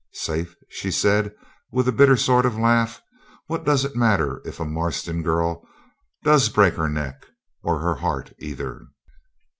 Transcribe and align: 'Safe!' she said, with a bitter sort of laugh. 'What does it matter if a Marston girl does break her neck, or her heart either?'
'Safe!' 0.15 0.55
she 0.67 0.89
said, 0.89 1.31
with 1.71 1.87
a 1.87 1.91
bitter 1.91 2.17
sort 2.17 2.43
of 2.43 2.57
laugh. 2.57 3.03
'What 3.45 3.63
does 3.65 3.85
it 3.85 3.95
matter 3.95 4.41
if 4.45 4.59
a 4.59 4.65
Marston 4.65 5.21
girl 5.21 5.63
does 6.23 6.49
break 6.49 6.73
her 6.73 6.89
neck, 6.89 7.27
or 7.61 7.77
her 7.81 7.93
heart 7.93 8.33
either?' 8.39 8.87